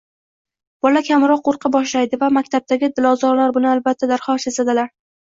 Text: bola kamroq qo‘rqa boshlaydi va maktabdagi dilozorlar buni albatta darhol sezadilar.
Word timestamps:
bola 0.85 1.01
kamroq 1.09 1.43
qo‘rqa 1.47 1.69
boshlaydi 1.75 2.19
va 2.21 2.29
maktabdagi 2.37 2.89
dilozorlar 3.01 3.55
buni 3.59 3.71
albatta 3.73 4.11
darhol 4.15 4.41
sezadilar. 4.47 4.91